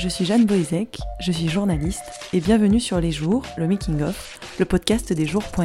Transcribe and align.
je 0.00 0.08
suis 0.08 0.24
Jeanne 0.24 0.46
Boisek, 0.46 0.98
je 1.20 1.30
suis 1.30 1.50
journaliste 1.50 2.00
et 2.32 2.40
bienvenue 2.40 2.80
sur 2.80 2.98
Les 3.02 3.12
Jours, 3.12 3.42
le 3.58 3.68
Making 3.68 4.00
of, 4.00 4.40
le 4.58 4.64
podcast 4.64 5.12
des 5.12 5.26
jours.fr. 5.26 5.60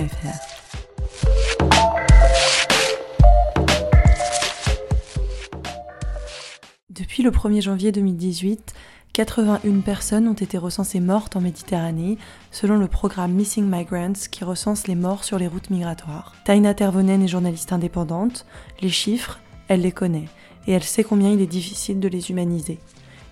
Depuis 6.90 7.24
le 7.24 7.32
1er 7.32 7.62
janvier 7.62 7.94
2018, 7.94 8.74
81 9.14 9.80
personnes 9.80 10.28
ont 10.28 10.34
été 10.34 10.58
recensées 10.58 11.00
mortes 11.00 11.38
en 11.38 11.42
Méditerranée, 11.42 12.18
selon 12.52 12.78
le 12.78 12.88
programme 12.90 13.32
Missing 13.32 13.70
Migrants 13.70 14.28
qui 14.30 14.44
recense 14.44 14.88
les 14.88 14.96
morts 14.96 15.24
sur 15.24 15.40
les 15.40 15.48
routes 15.48 15.70
migratoires. 15.70 16.36
Taina 16.44 16.74
Tervonen 16.74 17.24
est 17.24 17.30
journaliste 17.30 17.72
indépendante, 17.72 18.46
les 18.82 18.90
chiffres, 18.90 19.40
elle 19.70 19.80
les 19.80 19.94
connaît, 19.94 20.28
et 20.68 20.74
elle 20.74 20.84
sait 20.84 21.06
combien 21.06 21.32
il 21.32 21.40
est 21.40 21.48
difficile 21.48 22.02
de 22.02 22.10
les 22.10 22.32
humaniser. 22.32 22.80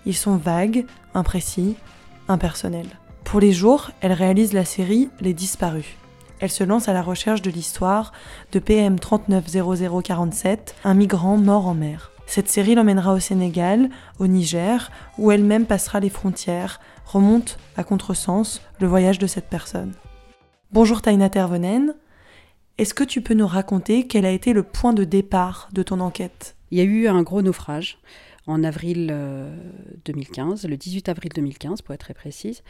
Ils 0.06 0.16
sont 0.16 0.36
vagues, 0.36 0.86
imprécis, 1.14 1.76
impersonnels. 2.28 2.98
Pour 3.24 3.40
les 3.40 3.52
jours, 3.52 3.90
elle 4.00 4.12
réalise 4.12 4.52
la 4.52 4.64
série 4.64 5.08
Les 5.20 5.32
Disparus. 5.32 5.86
Elle 6.40 6.50
se 6.50 6.64
lance 6.64 6.88
à 6.88 6.92
la 6.92 7.02
recherche 7.02 7.42
de 7.42 7.50
l'histoire 7.50 8.12
de 8.52 8.58
PM 8.58 8.98
390047, 8.98 10.74
un 10.84 10.94
migrant 10.94 11.38
mort 11.38 11.66
en 11.66 11.74
mer. 11.74 12.10
Cette 12.26 12.48
série 12.48 12.74
l'emmènera 12.74 13.14
au 13.14 13.20
Sénégal, 13.20 13.88
au 14.18 14.26
Niger, 14.26 14.90
où 15.18 15.30
elle-même 15.30 15.66
passera 15.66 16.00
les 16.00 16.10
frontières, 16.10 16.80
remonte 17.06 17.58
à 17.76 17.84
contresens 17.84 18.60
le 18.80 18.86
voyage 18.86 19.18
de 19.18 19.26
cette 19.26 19.48
personne. 19.48 19.92
Bonjour 20.72 21.00
Taina 21.02 21.28
Tervenen, 21.28 21.94
est-ce 22.76 22.94
que 22.94 23.04
tu 23.04 23.20
peux 23.20 23.34
nous 23.34 23.46
raconter 23.46 24.06
quel 24.06 24.26
a 24.26 24.30
été 24.30 24.52
le 24.52 24.64
point 24.64 24.92
de 24.92 25.04
départ 25.04 25.68
de 25.72 25.82
ton 25.82 26.00
enquête? 26.00 26.56
Il 26.70 26.78
y 26.78 26.80
a 26.80 26.84
eu 26.84 27.06
un 27.06 27.22
gros 27.22 27.40
naufrage 27.40 27.98
en 28.46 28.62
avril 28.64 29.14
2015, 30.04 30.66
le 30.66 30.76
18 30.76 31.08
avril 31.08 31.32
2015 31.34 31.82
pour 31.82 31.94
être 31.94 32.00
très 32.00 32.14
précise, 32.14 32.62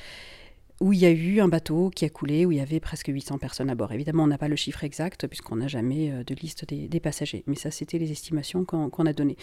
où 0.80 0.92
il 0.92 0.98
y 0.98 1.06
a 1.06 1.10
eu 1.10 1.40
un 1.40 1.48
bateau 1.48 1.90
qui 1.90 2.04
a 2.04 2.08
coulé, 2.08 2.46
où 2.46 2.52
il 2.52 2.58
y 2.58 2.60
avait 2.60 2.80
presque 2.80 3.08
800 3.08 3.38
personnes 3.38 3.70
à 3.70 3.74
bord. 3.74 3.92
Évidemment, 3.92 4.24
on 4.24 4.28
n'a 4.28 4.38
pas 4.38 4.48
le 4.48 4.56
chiffre 4.56 4.84
exact 4.84 5.26
puisqu'on 5.26 5.56
n'a 5.56 5.68
jamais 5.68 6.24
de 6.24 6.34
liste 6.34 6.64
des, 6.64 7.00
passagers, 7.00 7.44
mais 7.46 7.56
ça, 7.56 7.70
c'était 7.70 7.98
les 7.98 8.10
estimations 8.10 8.64
qu'on 8.64 9.06
a 9.06 9.12
données. 9.12 9.36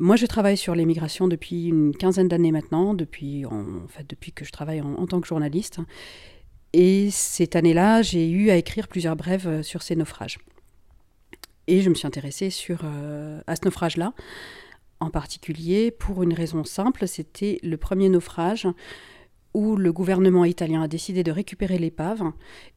Moi, 0.00 0.14
je 0.14 0.26
travaille 0.26 0.56
sur 0.56 0.76
l'immigration 0.76 1.26
depuis 1.26 1.66
une 1.66 1.94
quinzaine 1.94 2.28
d'années 2.28 2.52
maintenant, 2.52 2.94
depuis, 2.94 3.44
en, 3.46 3.64
depuis 4.08 4.30
que 4.32 4.44
je 4.44 4.52
travaille 4.52 4.80
en, 4.80 5.06
tant 5.06 5.20
que 5.20 5.26
journaliste. 5.26 5.80
Et 6.72 7.10
cette 7.10 7.56
année-là, 7.56 8.02
j'ai 8.02 8.30
eu 8.30 8.50
à 8.50 8.56
écrire 8.56 8.86
plusieurs 8.86 9.16
brèves 9.16 9.62
sur 9.62 9.82
ces 9.82 9.96
naufrages. 9.96 10.38
Et 11.66 11.80
je 11.82 11.90
me 11.90 11.94
suis 11.94 12.06
intéressée 12.06 12.50
sur, 12.50 12.84
à 12.84 13.56
ce 13.56 13.64
naufrage-là, 13.64 14.14
en 15.00 15.10
particulier 15.10 15.90
pour 15.90 16.22
une 16.22 16.32
raison 16.32 16.64
simple, 16.64 17.06
c'était 17.06 17.58
le 17.62 17.76
premier 17.76 18.08
naufrage 18.08 18.66
où 19.54 19.76
le 19.76 19.92
gouvernement 19.92 20.44
italien 20.44 20.82
a 20.82 20.88
décidé 20.88 21.22
de 21.22 21.32
récupérer 21.32 21.78
l'épave 21.78 22.22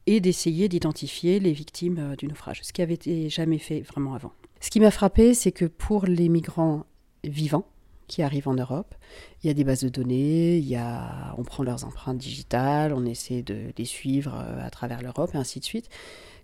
et 0.06 0.20
d'essayer 0.20 0.68
d'identifier 0.68 1.38
les 1.38 1.52
victimes 1.52 1.98
euh, 1.98 2.16
du 2.16 2.26
naufrage, 2.26 2.60
ce 2.62 2.72
qui 2.72 2.82
avait 2.82 2.94
été 2.94 3.28
jamais 3.28 3.58
fait 3.58 3.80
vraiment 3.80 4.14
avant. 4.14 4.32
Ce 4.60 4.70
qui 4.70 4.80
m'a 4.80 4.90
frappé, 4.90 5.34
c'est 5.34 5.52
que 5.52 5.64
pour 5.64 6.06
les 6.06 6.28
migrants 6.28 6.86
vivants 7.24 7.66
qui 8.08 8.22
arrivent 8.22 8.48
en 8.48 8.54
Europe, 8.54 8.94
il 9.42 9.46
y 9.46 9.50
a 9.50 9.54
des 9.54 9.64
bases 9.64 9.82
de 9.82 9.88
données, 9.88 10.58
il 10.58 10.64
y 10.64 10.76
a, 10.76 11.34
on 11.38 11.42
prend 11.42 11.62
leurs 11.62 11.84
empreintes 11.84 12.18
digitales, 12.18 12.92
on 12.94 13.04
essaie 13.04 13.42
de 13.42 13.72
les 13.76 13.84
suivre 13.84 14.34
euh, 14.34 14.64
à 14.64 14.70
travers 14.70 15.02
l'Europe 15.02 15.30
et 15.34 15.38
ainsi 15.38 15.60
de 15.60 15.64
suite. 15.64 15.88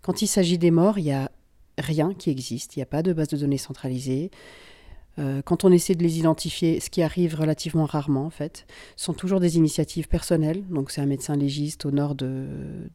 Quand 0.02 0.22
il 0.22 0.26
s'agit 0.26 0.58
des 0.58 0.70
morts, 0.70 0.98
il 0.98 1.04
n'y 1.04 1.12
a 1.12 1.30
rien 1.78 2.14
qui 2.14 2.30
existe, 2.30 2.76
il 2.76 2.80
n'y 2.80 2.82
a 2.82 2.86
pas 2.86 3.02
de 3.02 3.12
base 3.12 3.28
de 3.28 3.36
données 3.36 3.58
centralisée. 3.58 4.30
Euh, 5.18 5.42
quand 5.42 5.64
on 5.64 5.72
essaie 5.72 5.94
de 5.94 6.02
les 6.02 6.18
identifier, 6.18 6.80
ce 6.80 6.90
qui 6.90 7.02
arrive 7.02 7.34
relativement 7.34 7.86
rarement 7.86 8.24
en 8.24 8.30
fait, 8.30 8.66
sont 8.96 9.14
toujours 9.14 9.40
des 9.40 9.56
initiatives 9.56 10.08
personnelles. 10.08 10.62
Donc 10.68 10.90
c'est 10.90 11.00
un 11.00 11.06
médecin 11.06 11.36
légiste 11.36 11.86
au 11.86 11.90
nord 11.90 12.14
de, 12.14 12.46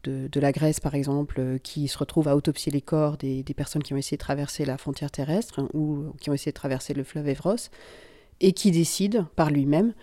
de, 0.04 0.40
la 0.40 0.52
Grèce 0.52 0.80
par 0.80 0.94
exemple 0.94 1.36
euh, 1.38 1.58
qui 1.58 1.88
se 1.88 1.98
retrouve 1.98 2.28
à 2.28 2.36
autopsier 2.36 2.72
les 2.72 2.80
corps 2.80 3.16
des, 3.16 3.42
des, 3.42 3.54
personnes 3.54 3.82
qui 3.82 3.94
ont 3.94 3.96
essayé 3.96 4.16
de 4.16 4.22
traverser 4.22 4.64
la 4.64 4.78
frontière 4.78 5.10
terrestre 5.10 5.60
hein, 5.60 5.68
ou 5.74 6.12
qui 6.20 6.30
ont 6.30 6.34
essayé 6.34 6.52
de 6.52 6.56
traverser 6.56 6.94
le 6.94 7.04
fleuve 7.04 7.28
Evros 7.28 7.70
et 8.40 8.52
qui 8.52 8.70
décide 8.70 9.24
par 9.36 9.50
lui-même 9.50 9.94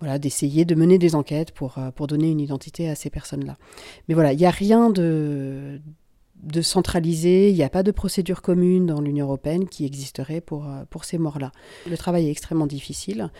voilà, 0.00 0.18
d'essayer 0.18 0.64
de 0.64 0.74
mener 0.74 0.98
des 0.98 1.14
enquêtes 1.14 1.50
pour, 1.50 1.78
euh, 1.78 1.90
pour 1.90 2.06
donner 2.06 2.30
une 2.30 2.40
identité 2.40 2.88
à 2.88 2.94
ces 2.94 3.10
personnes-là. 3.10 3.56
Mais 4.06 4.14
voilà, 4.14 4.32
il 4.32 4.38
n'y 4.38 4.46
a 4.46 4.50
rien 4.50 4.90
de, 4.90 5.80
de 6.42 6.62
centraliser, 6.62 7.50
il 7.50 7.54
n'y 7.54 7.62
a 7.62 7.68
pas 7.68 7.82
de 7.82 7.90
procédure 7.90 8.42
commune 8.42 8.86
dans 8.86 9.00
l'Union 9.00 9.26
européenne 9.26 9.68
qui 9.68 9.84
existerait 9.84 10.40
pour, 10.40 10.66
euh, 10.66 10.84
pour 10.90 11.04
ces 11.04 11.18
morts-là. 11.18 11.52
Le 11.88 11.96
travail 11.96 12.28
est 12.28 12.30
extrêmement 12.30 12.66
difficile. 12.66 13.30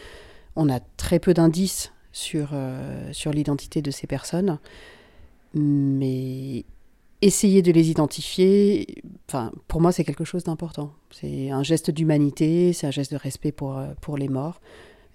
On 0.56 0.68
a 0.68 0.80
très 0.80 1.18
peu 1.18 1.34
d'indices 1.34 1.92
sur, 2.12 2.50
euh, 2.52 3.12
sur 3.12 3.32
l'identité 3.32 3.82
de 3.82 3.90
ces 3.90 4.06
personnes, 4.06 4.58
mais 5.54 6.64
essayer 7.22 7.62
de 7.62 7.70
les 7.72 7.90
identifier, 7.90 9.02
pour 9.68 9.80
moi, 9.80 9.92
c'est 9.92 10.04
quelque 10.04 10.24
chose 10.24 10.44
d'important. 10.44 10.92
C'est 11.10 11.50
un 11.50 11.62
geste 11.62 11.90
d'humanité, 11.90 12.72
c'est 12.72 12.86
un 12.86 12.92
geste 12.92 13.12
de 13.12 13.16
respect 13.16 13.52
pour, 13.52 13.78
euh, 13.78 13.88
pour 14.00 14.16
les 14.16 14.28
morts. 14.28 14.60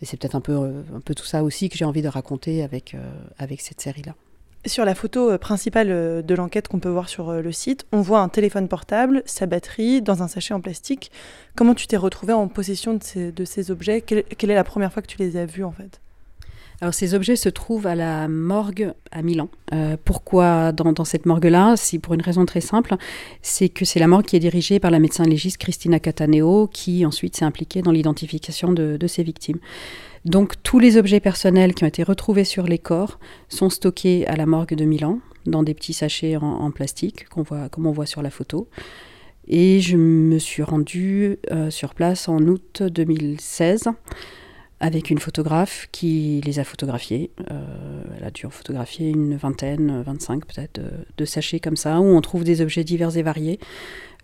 Et 0.01 0.05
c'est 0.05 0.17
peut-être 0.17 0.35
un 0.35 0.41
peu, 0.41 0.55
un 0.93 0.99
peu 0.99 1.15
tout 1.15 1.25
ça 1.25 1.43
aussi 1.43 1.69
que 1.69 1.77
j'ai 1.77 1.85
envie 1.85 2.01
de 2.01 2.09
raconter 2.09 2.61
avec, 2.61 2.93
avec 3.37 3.61
cette 3.61 3.79
série-là. 3.79 4.15
Sur 4.65 4.85
la 4.85 4.95
photo 4.95 5.29
euh, 5.29 5.37
principale 5.37 5.91
euh, 5.91 6.21
de 6.21 6.35
l'enquête 6.35 6.69
qu'on 6.69 6.79
peut 6.79 6.89
voir 6.89 7.09
sur 7.09 7.29
euh, 7.29 7.41
le 7.41 7.51
site, 7.51 7.85
on 7.91 7.99
voit 7.99 8.19
un 8.19 8.29
téléphone 8.29 8.69
portable, 8.69 9.21
sa 9.25 9.45
batterie, 9.45 10.01
dans 10.01 10.23
un 10.23 10.29
sachet 10.29 10.53
en 10.53 10.61
plastique. 10.61 11.11
Comment 11.55 11.75
tu 11.75 11.85
t'es 11.85 11.97
retrouvé 11.97 12.31
en 12.31 12.47
possession 12.47 12.93
de 12.93 13.45
ces, 13.45 13.71
objets? 13.71 13.99
Quelle, 13.99 14.23
est 14.29 14.55
la 14.55 14.63
première 14.63 14.93
fois 14.93 15.01
que 15.01 15.07
tu 15.07 15.17
les 15.17 15.35
as 15.35 15.45
vus 15.45 15.65
en 15.65 15.73
fait? 15.73 15.99
Alors 16.81 16.93
ces 16.93 17.13
objets 17.13 17.35
se 17.35 17.49
trouvent 17.49 17.87
à 17.87 17.95
la 17.95 18.27
morgue 18.27 18.93
à 19.11 19.21
Milan. 19.21 19.49
pourquoi 20.03 20.71
dans, 20.71 21.05
cette 21.05 21.25
morgue-là? 21.25 21.75
Si 21.77 21.99
pour 21.99 22.13
une 22.13 22.21
raison 22.21 22.45
très 22.45 22.61
simple, 22.61 22.95
c'est 23.41 23.69
que 23.69 23.85
c'est 23.85 23.99
la 23.99 24.07
morgue 24.07 24.25
qui 24.25 24.35
est 24.35 24.39
dirigée 24.39 24.79
par 24.79 24.91
la 24.91 24.99
médecin 24.99 25.23
légiste 25.23 25.57
Cristina 25.57 25.99
Cataneo, 25.99 26.67
qui 26.67 27.05
ensuite 27.05 27.37
s'est 27.37 27.45
impliquée 27.45 27.81
dans 27.81 27.91
l'identification 27.91 28.71
de, 28.73 28.97
de 28.97 29.07
ces 29.07 29.23
victimes. 29.23 29.59
Donc 30.25 30.53
tous 30.63 30.79
les 30.79 30.97
objets 30.97 31.19
personnels 31.19 31.73
qui 31.73 31.83
ont 31.83 31.87
été 31.87 32.03
retrouvés 32.03 32.45
sur 32.45 32.65
les 32.65 32.77
corps 32.77 33.19
sont 33.49 33.69
stockés 33.69 34.25
à 34.27 34.35
la 34.35 34.45
morgue 34.45 34.73
de 34.73 34.85
Milan, 34.85 35.19
dans 35.45 35.63
des 35.63 35.73
petits 35.73 35.93
sachets 35.93 36.37
en, 36.37 36.71
plastique, 36.71 37.27
qu'on 37.27 37.41
voit, 37.41 37.67
comme 37.69 37.85
on 37.85 37.91
voit 37.91 38.05
sur 38.05 38.21
la 38.21 38.29
photo. 38.29 38.69
Et 39.47 39.81
je 39.81 39.97
me 39.97 40.39
suis 40.39 40.63
rendue 40.63 41.39
euh, 41.51 41.69
sur 41.69 41.93
place 41.93 42.29
en 42.29 42.39
août 42.39 42.83
2016 42.83 43.89
avec 44.83 45.09
une 45.09 45.17
photographe 45.17 45.87
qui 45.93 46.41
les 46.45 46.59
a 46.59 46.65
photographiés. 46.65 47.31
Euh, 47.49 48.03
elle 48.17 48.25
a 48.25 48.31
dû 48.31 48.45
en 48.45 48.49
photographier 48.49 49.09
une 49.09 49.37
vingtaine, 49.37 50.03
25 50.05 50.45
peut-être, 50.45 50.81
de, 51.17 51.25
sachets 51.25 51.61
comme 51.61 51.77
ça, 51.77 52.01
où 52.01 52.03
on 52.03 52.19
trouve 52.19 52.43
des 52.43 52.59
objets 52.59 52.83
divers 52.83 53.15
et 53.15 53.21
variés. 53.21 53.59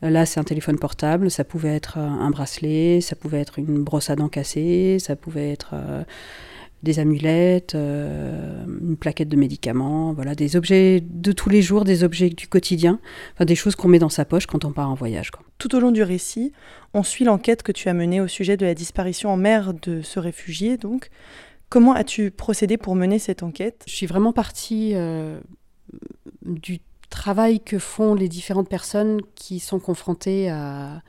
Là, 0.01 0.25
c'est 0.25 0.37
un 0.37 0.43
téléphone 0.43 0.77
portable, 0.77 1.31
ça 1.31 1.45
pouvait 1.45 1.73
être 1.73 1.97
un 1.97 2.29
bracelet, 2.29 2.99
ça 2.99 3.15
pouvait 3.15 3.39
être 3.39 3.57
une 3.57 3.83
brosse 3.85 4.09
à 4.09 4.17
dents 4.17 4.27
cassée, 4.27 4.97
ça 4.99 5.15
pouvait 5.15 5.49
être 5.49 5.71
euh, 5.73 6.03
des 6.83 6.99
amulettes, 6.99 7.75
euh, 7.75 8.65
une 8.65 8.97
plaquette 8.97 9.29
de 9.29 9.35
médicaments, 9.35 10.13
voilà, 10.13 10.35
des 10.35 10.55
objets 10.55 11.01
de 11.01 11.31
tous 11.31 11.49
les 11.49 11.61
jours, 11.61 11.83
des 11.83 12.03
objets 12.03 12.29
du 12.29 12.47
quotidien, 12.47 12.99
enfin, 13.33 13.45
des 13.45 13.55
choses 13.55 13.75
qu'on 13.75 13.87
met 13.87 13.99
dans 13.99 14.09
sa 14.09 14.25
poche 14.25 14.45
quand 14.45 14.65
on 14.65 14.71
part 14.71 14.89
en 14.89 14.95
voyage. 14.95 15.31
Tout 15.57 15.75
au 15.75 15.79
long 15.79 15.91
du 15.91 16.03
récit, 16.03 16.53
on 16.93 17.03
suit 17.03 17.25
l'enquête 17.25 17.63
que 17.63 17.71
tu 17.71 17.89
as 17.89 17.93
menée 17.93 18.21
au 18.21 18.27
sujet 18.27 18.57
de 18.57 18.65
la 18.65 18.73
disparition 18.73 19.29
en 19.29 19.37
mer 19.37 19.73
de 19.73 20.01
ce 20.01 20.19
réfugié, 20.19 20.77
donc. 20.77 21.09
Comment 21.69 21.93
as-tu 21.93 22.31
procédé 22.31 22.77
pour 22.77 22.95
mener 22.95 23.19
cette 23.19 23.43
enquête? 23.43 23.83
Je 23.87 23.93
suis 23.93 24.07
vraiment 24.07 24.33
partie 24.33 24.93
euh, 24.95 25.39
du 26.41 26.79
travail 27.11 27.59
que 27.59 27.77
font 27.77 28.15
les 28.15 28.27
différentes 28.27 28.69
personnes 28.69 29.21
qui 29.35 29.59
sont 29.59 29.79
confrontées 29.79 30.49
à, 30.49 31.03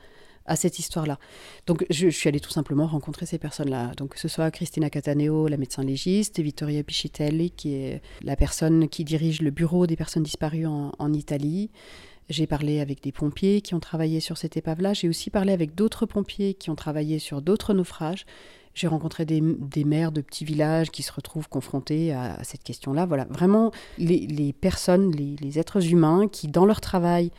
à 0.45 0.55
cette 0.55 0.79
histoire-là. 0.79 1.19
Donc 1.67 1.85
je, 1.89 2.09
suis 2.09 2.27
allée 2.27 2.39
tout 2.39 2.49
simplement 2.49 2.87
rencontrer 2.87 3.25
ces 3.25 3.37
personnes-là. 3.37 3.91
Donc 3.97 4.11
que 4.15 4.19
ce 4.19 4.27
soit 4.27 4.51
Christina 4.51 4.89
Cataneo, 4.89 5.47
la 5.47 5.57
médecin 5.57 5.83
légiste, 5.83 6.39
et 6.39 6.43
Vittoria 6.43 6.83
Piscitelli, 6.83 7.51
qui 7.51 7.75
est 7.75 8.01
la 8.21 8.35
personne 8.35 8.89
qui 8.89 9.03
dirige 9.03 9.41
le 9.41 9.51
bureau 9.51 9.87
des 9.87 9.95
personnes 9.95 10.23
disparues 10.23 10.65
en, 10.65 10.91
en 10.97 11.13
Italie. 11.13 11.69
J'ai 12.29 12.47
parlé 12.47 12.79
avec 12.79 13.03
des 13.03 13.11
pompiers 13.11 13.61
qui 13.61 13.75
ont 13.75 13.79
travaillé 13.79 14.21
sur 14.21 14.37
cette 14.37 14.55
épave-là. 14.55 14.93
J'ai 14.93 15.09
aussi 15.09 15.29
parlé 15.29 15.51
avec 15.51 15.75
d'autres 15.75 16.05
pompiers 16.05 16.53
qui 16.53 16.69
ont 16.69 16.75
travaillé 16.75 17.19
sur 17.19 17.41
d'autres 17.41 17.73
naufrages. 17.73 18.25
J'ai 18.73 18.87
rencontré 18.87 19.25
des, 19.25 19.41
maires 19.83 20.13
de 20.13 20.21
petits 20.21 20.45
villages 20.45 20.91
qui 20.91 21.03
se 21.03 21.11
retrouvent 21.11 21.49
confrontés 21.49 22.13
à, 22.13 22.41
cette 22.43 22.63
question-là. 22.63 23.05
Voilà, 23.05 23.25
vraiment 23.29 23.71
les, 23.97 24.53
personnes, 24.53 25.11
les, 25.11 25.59
êtres 25.59 25.91
humains 25.91 26.29
qui, 26.29 26.47
dans 26.47 26.65
leur 26.65 26.79
travail, 26.79 27.31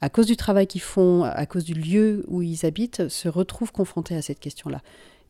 à 0.00 0.08
cause 0.08 0.26
du 0.26 0.36
travail 0.36 0.66
qu'ils 0.66 0.80
font, 0.80 1.24
à 1.24 1.44
cause 1.46 1.64
du 1.64 1.74
lieu 1.74 2.24
où 2.28 2.42
ils 2.42 2.64
habitent, 2.64 3.08
se 3.08 3.28
retrouvent 3.28 3.72
confrontés 3.72 4.16
à 4.16 4.22
cette 4.22 4.40
question-là. 4.40 4.80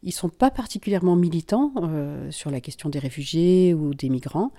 Ils 0.02 0.08
ne 0.08 0.12
sont 0.12 0.28
pas 0.28 0.50
particulièrement 0.50 1.16
militants 1.16 1.72
euh, 1.82 2.30
sur 2.30 2.50
la 2.50 2.60
question 2.60 2.88
des 2.88 2.98
réfugiés 2.98 3.74
ou 3.74 3.94
des 3.94 4.08
migrants. 4.08 4.52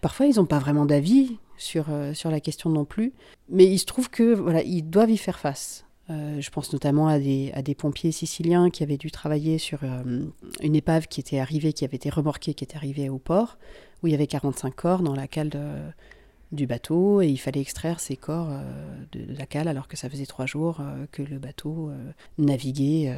Parfois, 0.00 0.26
ils 0.26 0.36
n'ont 0.36 0.46
pas 0.46 0.58
vraiment 0.58 0.86
d'avis 0.86 1.36
sur, 1.58 1.86
euh, 1.90 2.14
sur 2.14 2.30
la 2.30 2.40
question 2.40 2.70
non 2.70 2.84
plus. 2.84 3.12
Mais 3.50 3.66
il 3.66 3.78
se 3.78 3.84
trouve 3.84 4.08
que 4.08 4.34
voilà, 4.34 4.62
ils 4.62 4.82
doivent 4.82 5.10
y 5.10 5.18
faire 5.18 5.38
face. 5.38 5.84
Euh, 6.08 6.40
je 6.40 6.50
pense 6.50 6.72
notamment 6.72 7.08
à 7.08 7.18
des, 7.18 7.50
à 7.54 7.62
des, 7.62 7.74
pompiers 7.74 8.12
siciliens 8.12 8.70
qui 8.70 8.82
avaient 8.82 8.96
dû 8.96 9.10
travailler 9.10 9.58
sur 9.58 9.80
une 9.84 10.74
épave 10.74 11.08
qui 11.08 11.20
était 11.20 11.38
arrivée, 11.38 11.72
qui 11.72 11.84
avait 11.84 11.96
été 11.96 12.08
remorquée, 12.08 12.54
qui 12.54 12.64
était 12.64 12.76
arrivée 12.76 13.08
au 13.08 13.18
port, 13.18 13.58
où 14.02 14.06
il 14.06 14.12
y 14.12 14.14
avait 14.14 14.26
45 14.26 14.74
corps 14.74 15.02
dans 15.02 15.14
la 15.14 15.28
cale 15.28 15.50
de, 15.50 15.60
du 16.52 16.66
bateau 16.66 17.22
et 17.22 17.28
il 17.28 17.38
fallait 17.38 17.60
extraire 17.60 18.00
ces 18.00 18.16
corps 18.16 18.48
euh, 18.50 18.62
de, 19.12 19.38
la 19.38 19.46
cale 19.46 19.68
alors 19.68 19.86
que 19.86 19.96
ça 19.96 20.10
faisait 20.10 20.26
trois 20.26 20.46
jours 20.46 20.78
euh, 20.80 21.06
que 21.12 21.22
le 21.22 21.38
bateau 21.38 21.90
euh, 21.90 22.12
naviguait 22.38 23.14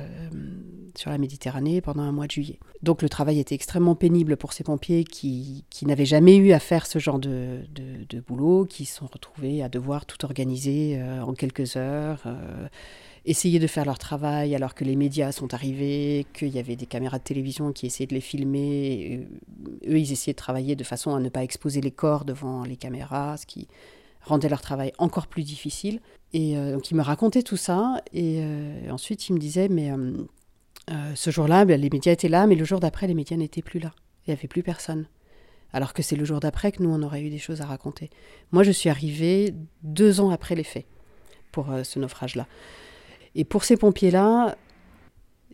sur 0.95 1.11
la 1.11 1.19
Méditerranée 1.19 1.81
pendant 1.81 2.03
un 2.03 2.13
mois 2.13 2.27
de 2.27 2.33
juillet. 2.33 2.59
Donc 2.83 3.03
le 3.03 3.09
travail 3.09 3.39
était 3.39 3.55
extrêmement 3.55 3.95
pénible 3.95 4.37
pour 4.37 4.53
ces 4.53 4.65
pompiers 4.65 5.05
qui, 5.05 5.65
qui 5.71 5.87
n'avaient 5.87 6.05
jamais 6.05 6.37
eu 6.37 6.53
à 6.53 6.59
faire 6.59 6.87
ce 6.87 6.99
genre 6.99 7.19
de, 7.19 7.61
de, 7.75 8.05
de 8.09 8.21
boulot, 8.21 8.67
qui 8.67 8.85
se 8.85 8.97
sont 8.97 9.07
retrouvés 9.07 9.63
à 9.63 9.69
devoir 9.69 10.07
tout 10.07 10.25
organiser 10.25 11.03
en 11.03 11.33
quelques 11.35 11.77
heures 11.77 12.25
essayer 13.25 13.59
de 13.59 13.67
faire 13.67 13.85
leur 13.85 13.99
travail 13.99 14.55
alors 14.55 14.75
que 14.75 14.85
les 14.85 14.97
médias 14.97 15.33
sont 15.33 15.55
arrivés, 15.55 16.27
qu'il 16.33 16.49
y 16.49 16.59
avait 16.59 16.77
des 16.77 16.87
caméras 16.87 17.19
de 17.19 17.25
télévision 17.25 17.73
qui 17.73 17.87
essayaient 17.87 18.07
de 18.07 18.15
les 18.15 18.21
filmer. 18.21 19.29
Eux, 19.87 19.99
ils 19.99 20.13
essayaient 20.13 20.33
de 20.33 20.39
travailler 20.39 20.75
de 20.75 20.85
façon 20.85 21.15
à 21.15 21.21
ne 21.21 21.29
pas 21.29 21.45
exposer 21.45 21.81
les 21.81 21.91
corps 21.91 22.25
devant 22.25 22.65
les 22.65 22.77
caméras, 22.77 23.37
ce 23.37 23.47
qui 23.47 23.69
rendait 24.23 24.49
leur 24.49 24.61
travail 24.61 24.93
encore 24.99 25.27
plus 25.27 25.45
difficile. 25.45 26.01
Et 26.33 26.57
euh, 26.57 26.73
donc, 26.73 26.91
ils 26.91 26.97
me 26.97 27.03
racontaient 27.03 27.43
tout 27.43 27.57
ça. 27.57 28.01
Et 28.13 28.39
euh, 28.41 28.91
ensuite, 28.91 29.29
ils 29.29 29.35
me 29.35 29.39
disaient, 29.39 29.69
mais 29.69 29.93
euh, 29.93 31.15
ce 31.15 31.31
jour-là, 31.31 31.65
ben, 31.65 31.81
les 31.81 31.91
médias 31.91 32.13
étaient 32.13 32.29
là, 32.29 32.47
mais 32.47 32.55
le 32.55 32.65
jour 32.65 32.81
d'après, 32.81 33.07
les 33.07 33.15
médias 33.15 33.37
n'étaient 33.37 33.63
plus 33.63 33.81
là. 33.81 33.93
Il 34.27 34.31
n'y 34.31 34.39
avait 34.39 34.49
plus 34.49 34.63
personne. 34.63 35.07
Alors 35.73 35.95
que 35.95 36.03
c'est 36.03 36.17
le 36.17 36.25
jour 36.25 36.41
d'après 36.41 36.73
que 36.73 36.83
nous, 36.83 36.91
on 36.91 37.03
aurait 37.03 37.23
eu 37.23 37.31
des 37.31 37.39
choses 37.39 37.61
à 37.61 37.67
raconter. 37.67 38.11
Moi, 38.51 38.63
je 38.63 38.71
suis 38.71 38.89
arrivée 38.89 39.55
deux 39.83 40.21
ans 40.21 40.31
après 40.31 40.55
les 40.55 40.65
faits 40.65 40.87
pour 41.51 41.69
ce 41.83 41.99
naufrage-là. 41.99 42.47
Et 43.35 43.45
pour 43.45 43.65
ces 43.65 43.77
pompiers-là, 43.77 44.57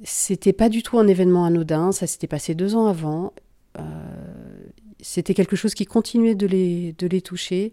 c'était 0.04 0.52
pas 0.52 0.69
du 0.69 0.82
tout 0.82 0.98
un 0.98 1.06
événement 1.06 1.44
anodin, 1.44 1.92
ça 1.92 2.06
s'était 2.06 2.26
passé 2.26 2.54
deux 2.54 2.75
ans 2.76 2.86
avant. 2.86 3.32
Euh, 3.78 3.82
c'était 5.00 5.34
quelque 5.34 5.56
chose 5.56 5.75
qui 5.75 5.86
continuait 5.86 6.34
de 6.34 6.46
les, 6.46 6.92
de 6.94 7.06
les 7.06 7.20
toucher. 7.20 7.72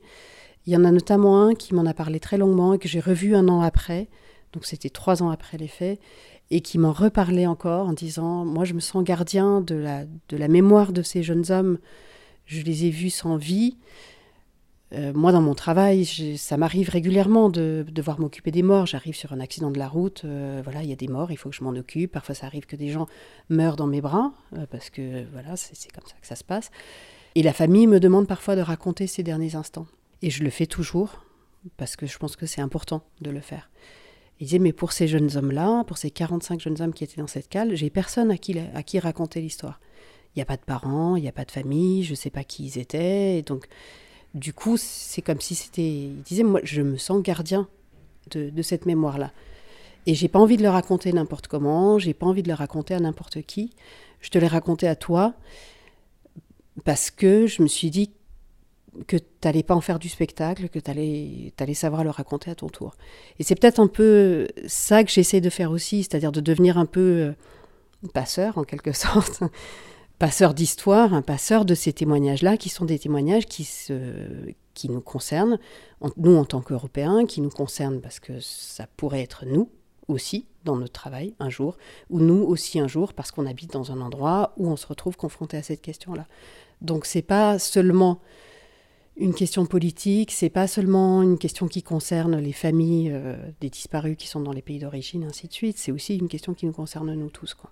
Il 0.65 0.73
y 0.73 0.77
en 0.77 0.85
a 0.85 0.91
notamment 0.91 1.43
un 1.43 1.53
qui 1.53 1.75
m'en 1.75 1.85
a 1.85 1.93
parlé 1.93 2.19
très 2.19 2.37
longuement 2.37 2.73
et 2.73 2.79
que 2.79 2.87
j'ai 2.87 2.99
revu 2.99 3.35
un 3.35 3.47
an 3.47 3.61
après, 3.61 4.07
donc 4.53 4.65
c'était 4.65 4.89
trois 4.89 5.21
ans 5.21 5.29
après 5.29 5.57
les 5.57 5.67
faits, 5.67 5.99
et 6.51 6.61
qui 6.61 6.77
m'en 6.77 6.91
reparlait 6.91 7.47
encore 7.47 7.87
en 7.87 7.93
disant 7.93 8.45
Moi, 8.45 8.65
je 8.65 8.73
me 8.73 8.79
sens 8.79 9.03
gardien 9.03 9.61
de 9.61 9.75
la, 9.75 10.05
de 10.05 10.37
la 10.37 10.47
mémoire 10.47 10.93
de 10.93 11.01
ces 11.01 11.23
jeunes 11.23 11.51
hommes, 11.51 11.77
je 12.45 12.61
les 12.61 12.85
ai 12.85 12.89
vus 12.89 13.09
sans 13.09 13.37
vie. 13.37 13.77
Euh, 14.93 15.13
moi, 15.13 15.31
dans 15.31 15.41
mon 15.41 15.55
travail, 15.55 16.05
ça 16.37 16.57
m'arrive 16.57 16.89
régulièrement 16.89 17.49
de 17.49 17.85
devoir 17.89 18.19
m'occuper 18.19 18.51
des 18.51 18.61
morts. 18.61 18.85
J'arrive 18.85 19.15
sur 19.15 19.33
un 19.33 19.39
accident 19.39 19.71
de 19.71 19.79
la 19.79 19.87
route, 19.87 20.21
euh, 20.25 20.61
voilà, 20.63 20.83
il 20.83 20.89
y 20.89 20.93
a 20.93 20.95
des 20.95 21.07
morts, 21.07 21.31
il 21.31 21.37
faut 21.37 21.49
que 21.49 21.55
je 21.55 21.63
m'en 21.63 21.71
occupe. 21.71 22.11
Parfois, 22.11 22.35
ça 22.35 22.45
arrive 22.45 22.65
que 22.65 22.75
des 22.75 22.89
gens 22.89 23.07
meurent 23.49 23.75
dans 23.75 23.87
mes 23.87 24.01
bras, 24.01 24.31
euh, 24.55 24.65
parce 24.69 24.89
que 24.89 25.25
voilà, 25.31 25.55
c'est 25.55 25.91
comme 25.91 26.05
ça 26.05 26.15
que 26.21 26.27
ça 26.27 26.35
se 26.35 26.43
passe. 26.43 26.69
Et 27.33 27.43
la 27.43 27.53
famille 27.53 27.87
me 27.87 27.99
demande 27.99 28.27
parfois 28.27 28.55
de 28.55 28.61
raconter 28.61 29.07
ces 29.07 29.23
derniers 29.23 29.55
instants. 29.55 29.87
Et 30.21 30.29
je 30.29 30.43
le 30.43 30.49
fais 30.49 30.67
toujours, 30.67 31.25
parce 31.77 31.95
que 31.95 32.05
je 32.05 32.17
pense 32.17 32.35
que 32.35 32.45
c'est 32.45 32.61
important 32.61 33.03
de 33.21 33.31
le 33.31 33.41
faire. 33.41 33.69
Il 34.39 34.45
disait, 34.45 34.59
mais 34.59 34.73
pour 34.73 34.91
ces 34.91 35.07
jeunes 35.07 35.35
hommes-là, 35.35 35.83
pour 35.85 35.97
ces 35.97 36.11
45 36.11 36.59
jeunes 36.59 36.81
hommes 36.81 36.93
qui 36.93 37.03
étaient 37.03 37.21
dans 37.21 37.27
cette 37.27 37.49
cale, 37.49 37.75
j'ai 37.75 37.89
personne 37.89 38.31
à 38.31 38.37
qui, 38.37 38.57
à 38.59 38.83
qui 38.83 38.99
raconter 38.99 39.41
l'histoire. 39.41 39.79
Il 40.35 40.39
n'y 40.39 40.43
a 40.43 40.45
pas 40.45 40.57
de 40.57 40.63
parents, 40.63 41.15
il 41.15 41.21
n'y 41.21 41.29
a 41.29 41.33
pas 41.33 41.45
de 41.45 41.51
famille, 41.51 42.03
je 42.03 42.11
ne 42.11 42.15
sais 42.15 42.29
pas 42.29 42.43
qui 42.43 42.65
ils 42.65 42.77
étaient, 42.77 43.41
donc 43.41 43.67
du 44.35 44.53
coup, 44.53 44.75
c'est 44.77 45.21
comme 45.21 45.39
si 45.39 45.55
c'était. 45.55 45.81
Il 45.81 46.21
disait, 46.21 46.43
moi, 46.43 46.59
je 46.63 46.81
me 46.81 46.97
sens 46.97 47.23
gardien 47.23 47.67
de, 48.31 48.61
cette 48.61 48.85
mémoire-là. 48.85 49.31
Et 50.07 50.13
j'ai 50.13 50.27
pas 50.27 50.39
envie 50.39 50.57
de 50.57 50.61
le 50.61 50.69
raconter 50.69 51.11
n'importe 51.13 51.47
comment, 51.47 51.97
j'ai 51.97 52.13
pas 52.13 52.27
envie 52.27 52.43
de 52.43 52.49
le 52.49 52.53
raconter 52.53 52.93
à 52.93 52.99
n'importe 52.99 53.41
qui. 53.43 53.71
Je 54.19 54.29
te 54.29 54.37
l'ai 54.37 54.47
raconté 54.47 54.87
à 54.87 54.95
toi 54.95 55.33
parce 56.83 57.09
que 57.09 57.47
je 57.47 57.63
me 57.63 57.67
suis 57.67 57.89
dit 57.89 58.11
que 59.07 59.17
tu 59.17 59.23
n'allais 59.43 59.63
pas 59.63 59.73
en 59.73 59.81
faire 59.81 59.99
du 59.99 60.09
spectacle, 60.09 60.69
que 60.69 60.79
tu 60.79 60.91
allais, 60.91 61.53
allais, 61.57 61.73
savoir 61.73 62.03
le 62.03 62.09
raconter 62.09 62.51
à 62.51 62.55
ton 62.55 62.67
tour. 62.67 62.95
Et 63.39 63.43
c'est 63.43 63.55
peut-être 63.55 63.79
un 63.79 63.87
peu 63.87 64.47
ça 64.67 65.03
que 65.03 65.11
j'essaie 65.11 65.41
de 65.41 65.49
faire 65.49 65.71
aussi, 65.71 66.03
c'est-à-dire 66.03 66.31
de 66.31 66.41
devenir 66.41 66.77
un 66.77 66.85
peu 66.85 66.99
euh, 66.99 68.07
passeur 68.13 68.57
en 68.57 68.63
quelque 68.63 68.91
sorte, 68.93 69.43
passeur 70.19 70.53
d'histoire, 70.53 71.13
un 71.13 71.21
passeur 71.21 71.65
de 71.65 71.75
ces 71.75 71.93
témoignages-là, 71.93 72.57
qui 72.57 72.69
sont 72.69 72.85
des 72.85 72.99
témoignages 72.99 73.45
qui, 73.45 73.67
qui 74.73 74.89
nous 74.89 75.01
concernent, 75.01 75.59
nous 76.17 76.35
en 76.35 76.45
tant 76.45 76.61
qu'Européens, 76.61 77.25
qui 77.25 77.41
nous 77.41 77.49
concernent 77.49 78.01
parce 78.01 78.19
que 78.19 78.39
ça 78.39 78.87
pourrait 78.97 79.21
être 79.21 79.45
nous 79.45 79.69
aussi 80.07 80.45
dans 80.63 80.75
notre 80.75 80.93
travail 80.93 81.33
un 81.39 81.49
jour, 81.49 81.77
ou 82.09 82.19
nous 82.19 82.43
aussi 82.43 82.79
un 82.79 82.87
jour 82.87 83.13
parce 83.13 83.31
qu'on 83.31 83.45
habite 83.45 83.73
dans 83.73 83.91
un 83.91 84.01
endroit 84.01 84.53
où 84.57 84.67
on 84.67 84.75
se 84.75 84.87
retrouve 84.87 85.17
confronté 85.17 85.57
à 85.57 85.63
cette 85.63 85.81
question-là. 85.81 86.27
Donc 86.81 87.05
c'est 87.05 87.21
pas 87.21 87.59
seulement 87.59 88.19
une 89.17 89.33
question 89.33 89.65
politique, 89.65 90.31
c'est 90.31 90.49
pas 90.49 90.67
seulement 90.67 91.23
une 91.23 91.37
question 91.37 91.67
qui 91.67 91.83
concerne 91.83 92.37
les 92.37 92.51
familles 92.51 93.11
euh, 93.13 93.37
des 93.61 93.69
disparus 93.69 94.17
qui 94.17 94.27
sont 94.27 94.41
dans 94.41 94.51
les 94.51 94.61
pays 94.61 94.79
d'origine, 94.79 95.23
ainsi 95.23 95.47
de 95.47 95.53
suite, 95.53 95.77
c'est 95.77 95.91
aussi 95.91 96.17
une 96.17 96.27
question 96.27 96.53
qui 96.53 96.65
nous 96.65 96.73
concerne 96.73 97.13
nous 97.13 97.29
tous. 97.29 97.53
Quoi. 97.53 97.71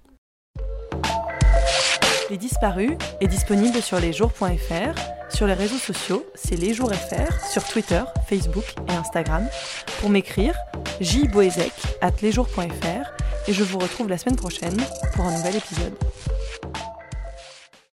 Les 2.33 2.39
Disparus 2.39 2.97
est 3.21 3.27
disponible 3.27 3.80
sur 3.80 4.00
lesjours.fr. 4.00 5.00
Sur 5.30 5.45
les 5.45 5.53
réseaux 5.53 5.77
sociaux, 5.77 6.25
c'est 6.33 6.56
lesjours.fr, 6.56 7.45
sur 7.47 7.63
Twitter, 7.63 8.01
Facebook 8.27 8.63
et 8.89 8.94
Instagram. 8.94 9.47
Pour 10.01 10.09
m'écrire, 10.09 10.56
jboezek 11.00 11.71
at 12.01 12.13
lesjours.fr 12.24 13.47
et 13.47 13.53
je 13.53 13.63
vous 13.63 13.77
retrouve 13.77 14.09
la 14.09 14.18
semaine 14.18 14.35
prochaine 14.35 14.75
pour 15.13 15.25
un 15.25 15.38
nouvel 15.38 15.57
épisode. 15.57 15.94